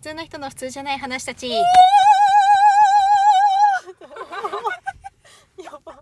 [0.00, 1.50] 普通の人の普通じゃない話たち。
[1.52, 1.60] や
[5.84, 5.92] ば。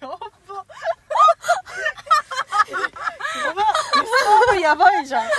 [0.00, 0.18] やば。
[3.44, 3.54] や
[4.48, 4.54] ば。
[4.58, 5.26] やばいじゃん。
[5.28, 5.34] す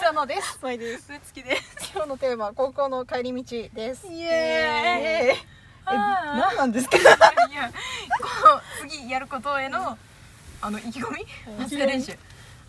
[0.00, 0.58] 下野です。
[0.60, 1.10] まいです。
[1.12, 1.90] ぶつきです。
[1.94, 4.06] 今日のテーマ高校の帰り道です。
[4.06, 4.22] イイ。
[4.22, 5.38] エーイ。
[5.38, 5.46] え
[5.86, 6.98] 何なんですか？
[6.98, 7.72] いや
[8.20, 9.96] この次やることへの
[10.60, 11.24] あの意気込み？
[11.58, 12.18] 発声練習。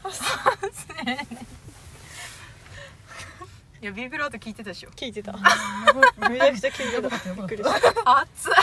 [0.01, 0.23] 発
[0.87, 1.03] 声。
[1.03, 1.58] 練習
[3.81, 4.89] いやビブラート聞いてたでしょ。
[4.89, 5.31] 聞いてた。
[6.29, 7.33] めちゃくちゃ聞いてた。
[7.33, 8.19] びっくりした。
[8.19, 8.53] 熱っ。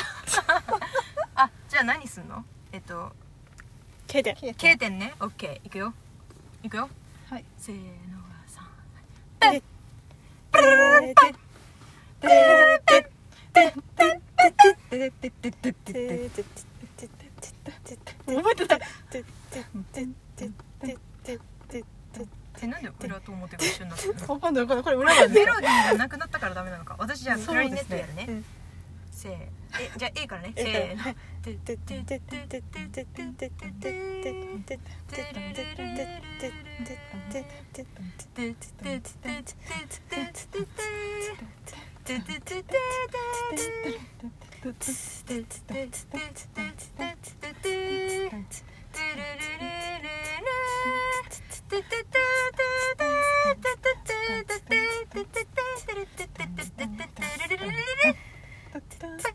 [1.36, 2.44] あじゃあ何すんの？
[2.72, 3.12] えっと
[4.06, 5.94] K 点 K 点ねオッケーいくよ。
[6.62, 6.90] いくよ。
[7.30, 7.44] はい。
[7.56, 8.66] せーのさん。
[9.40, 9.62] て
[15.30, 16.12] てて
[18.26, 18.78] 覚えてた
[22.62, 22.90] えなんで
[23.26, 24.64] 裏と表が一緒になって わかんない。
[24.64, 26.96] わかんないこれ裏なんでメロディーがなくなったからダメなのか。
[26.98, 28.26] 私じゃあクラリネットやるね。
[28.28, 28.44] うん
[29.10, 29.32] せー。
[29.78, 30.52] えじゃあ A からね。
[30.56, 31.02] せーの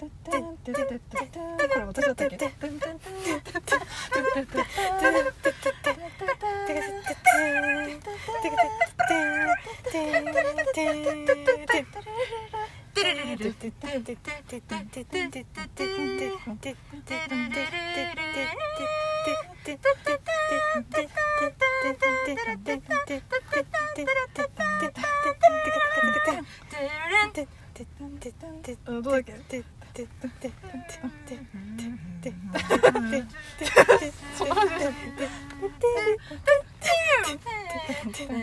[0.02, 0.07] こ
[1.77, 2.52] れ私だったっけ？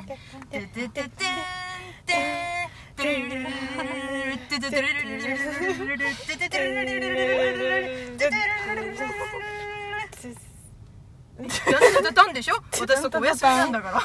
[12.13, 14.01] たんでしょ私そこお休みなんだから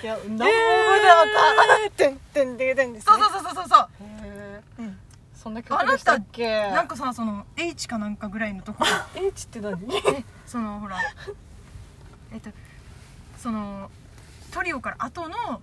[0.00, 1.96] いや、何も覚えてなかった。
[1.96, 3.12] てんてんてんてんですね。
[3.12, 4.98] そうそうそうそうそうそうへーうん
[5.34, 9.76] そんな曲でしたっけなんかさその H かなんかぐらいのところ H って何
[10.46, 10.98] そのほら
[12.32, 12.50] えっと
[13.38, 13.90] その
[14.52, 15.62] トリオから後の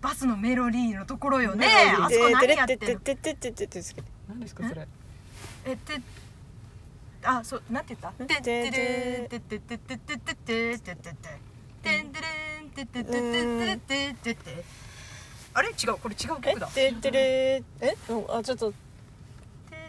[0.00, 1.66] バスのメロディーのところよね。
[1.98, 3.00] あそこ何やってんの？
[3.00, 4.88] ててててててて何ですかそれ
[5.64, 6.00] えって
[7.24, 11.14] あそうなんて言ったてってれてててててててててて
[11.82, 14.64] てんてれんててててててて
[15.54, 18.72] あれ違うこれ違う曲だててれえうんあちょっと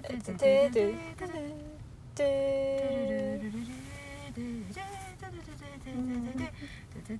[0.03, 0.93] ててて
[2.15, 3.41] て
[7.05, 7.11] あ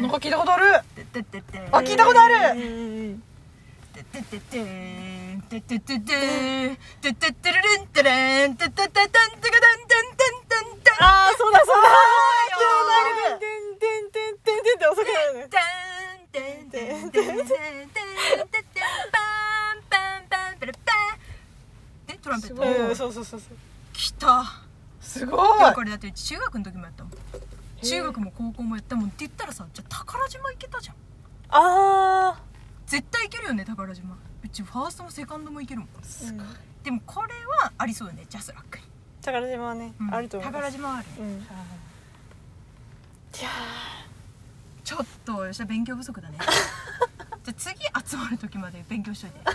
[0.00, 0.64] んか聞いたことある。
[0.76, 0.82] あ
[1.80, 2.34] 聞いたことある。
[2.34, 2.54] あ
[11.30, 11.88] あそうだそうだ。
[12.48, 12.88] 今日
[13.32, 15.48] のてんてんてんてんてんって遅くなるね。
[16.32, 18.80] てんてんてんてんてんてんてんてんて
[19.20, 19.27] ん
[22.22, 22.94] トランペット。
[22.94, 23.56] そうそうそうそう。
[23.92, 24.62] きた。
[25.00, 25.60] すごい。
[25.62, 27.12] やこれだって中学の時もやったもん。
[27.82, 30.96] 中学も高校もやったもんって言ったらさじゃあ宝島行けたじゃん。
[31.50, 32.40] あ
[32.86, 34.18] 絶対行けるよね宝島。
[34.44, 35.88] うちファーストもセカンドも行けるもん。
[36.00, 36.46] あすごい。
[36.82, 37.28] でもこれ
[37.62, 38.84] はありそうよねジャスラックに、
[39.22, 40.14] 宝島はねうん。
[40.14, 40.62] あると思います。
[40.62, 41.06] 宝島はある。
[41.08, 41.38] ね、うん。
[41.38, 41.40] い
[43.42, 43.50] や
[44.84, 46.38] ちょっと吉田勉強不足だね。
[47.44, 47.74] じゃあ次
[48.10, 49.38] 集まる時まで勉強しといて。
[49.40, 49.52] ー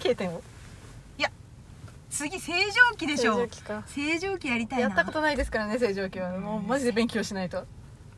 [0.00, 0.42] K 点を
[2.14, 3.82] 次正常期でしょ正常期か。
[3.88, 4.84] 正常期やりたいな。
[4.86, 6.30] やったことないですからね正常期は。
[6.38, 7.64] もうマジで勉強しないと。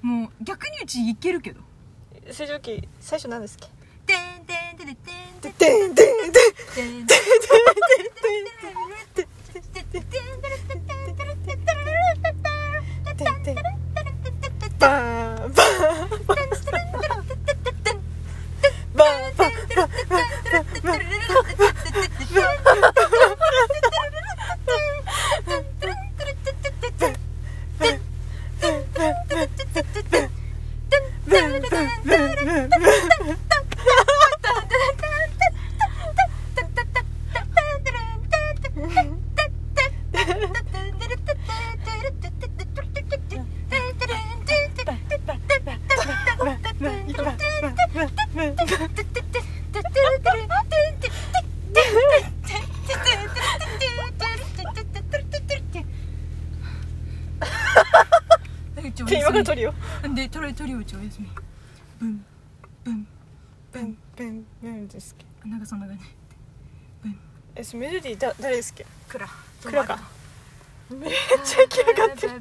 [0.03, 1.63] もう逆にうちいけるけど。
[2.31, 4.13] 正常期最初何ですっけ？
[4.13, 5.95] てんてんてんてんてんてん。
[5.95, 6.33] でんでんでん
[6.75, 7.27] てんてん
[10.86, 10.86] バ
[59.47, 59.75] 今から取るよ。
[60.15, 61.29] でトリトリオうちお休み。
[62.01, 62.25] ブン
[62.83, 63.07] ブン
[63.73, 63.97] ブン。
[64.17, 66.03] ブンブンですっけなんかそんな感じ。
[67.55, 68.85] えそのメロディーだ誰ですっけ？
[69.09, 69.29] クラ。
[69.63, 70.01] クラか。
[70.91, 71.11] めっ
[71.45, 72.41] ちゃ息上がってる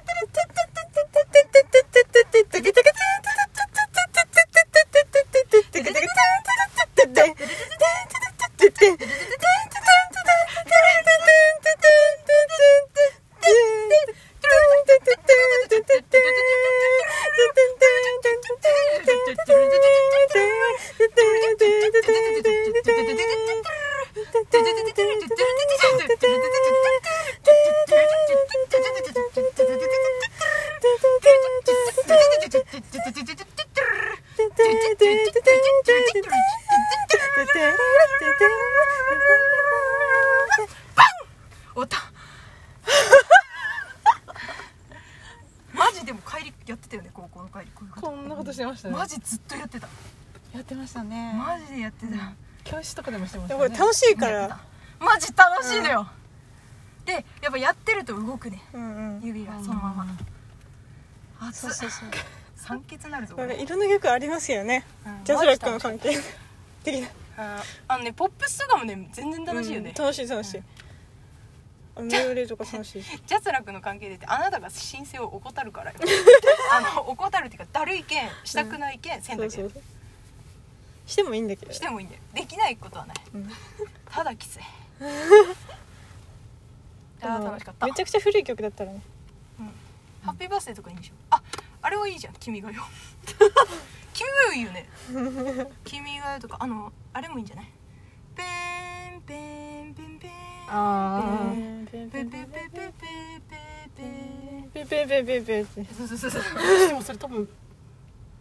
[8.67, 9.50] っ、てて。
[47.21, 48.95] 高校の帰りこういうこんなことしてましたね。
[48.95, 49.87] マジずっとやってた。
[50.53, 51.33] やってましたね。
[51.37, 52.33] マジでやってた、
[52.63, 53.59] 教室とかでもしてましたね。
[53.59, 54.47] これ楽しいから。
[54.49, 54.59] た。
[54.99, 56.07] マジ楽しいのよ、
[57.05, 58.61] でやっぱやってると動くね。
[58.73, 59.21] うんうん。
[59.23, 60.07] 指がそのまま。
[61.41, 62.09] 熱そうそうそう。
[62.55, 63.35] 酸欠なるぞ。
[63.35, 64.83] これ俺いろんな曲ありますよね。
[65.05, 65.23] うん。
[65.23, 66.17] ジャスラックの関係。
[66.83, 67.07] 的 な
[67.37, 70.61] ああのねポップスとかもね全然楽しいよね、うん楽しい楽しい
[71.95, 73.01] あメロディーとか楽し。
[73.25, 75.97] ジャスラックの関係でってあなたが申請を怠るからよ。
[76.71, 79.49] あの怠るっていうかだるいけんしたくないけんせんだけ。
[79.49, 79.83] そうそうそう。
[81.05, 81.73] してもいいんだけど。
[81.73, 82.21] してもいいんだよ。
[82.33, 83.17] できないことはない。
[83.33, 83.51] うん。
[84.09, 84.59] ただきつい
[87.21, 87.85] あー楽しかった。
[87.85, 89.01] めちゃくちゃ古い曲だったらね。
[90.23, 91.41] ハッピーバースデーとかいいんでしょあ
[91.81, 92.83] あれはいいじゃん君がよ
[94.13, 94.87] 君がよいいよね。
[95.83, 97.65] 君がよとかあのあれもいいんじゃない？
[98.35, 98.43] ペ
[99.17, 100.31] ンペンペンペン。
[100.69, 101.33] あ
[101.91, 103.41] ペンペンペンペンペンペンペン
[104.71, 107.45] ペンペペペペペペそうそうそうそうでもそれ多分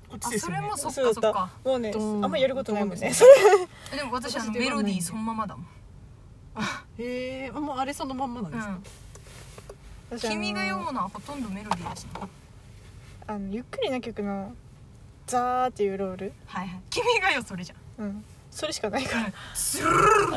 [0.09, 3.25] こっちあですよねそれもそっそうだかそっかもうねあうんんまやることないもんねどうそ
[3.93, 5.67] れでも私あの私ではメロディーそのままだもん
[6.99, 8.79] へえもうあれそのまんまなんですか、
[10.11, 12.11] 私あの君が読むのはほとんどメロディーだしね
[13.27, 14.53] あのゆっくりな曲の
[15.27, 20.33] ザーっていうロールはいはい君がよそれじゃんうんそれしかないからスルルルル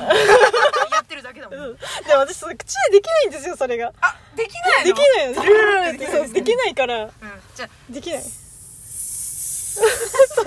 [1.03, 1.79] ってるだけだもん、うん、で
[2.15, 7.11] 私その口でできないんですよそれがあできないできないルってできないから、うん、
[7.55, 8.25] じゃできないっ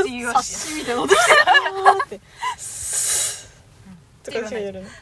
[0.05, 1.17] ていうわしみたいな音て
[4.23, 4.95] とかしかやるのは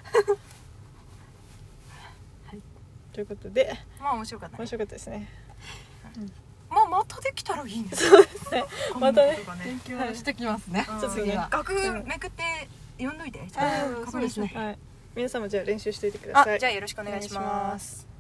[2.55, 2.61] い、
[3.13, 5.29] ということでまあ面白かった、ね、面白かったですね、
[6.17, 6.33] うん
[6.75, 8.27] まあ、またできたらいいんですね。
[8.99, 10.85] またね、勉強してきますね。
[11.01, 12.43] ちょっと、めくって
[12.99, 13.39] 読んどいて。
[14.05, 14.53] 確認しね。
[14.53, 14.79] はい。
[15.15, 16.59] 皆さんもじゃあ練習していてください。
[16.59, 18.14] じゃあよろしくお願いします。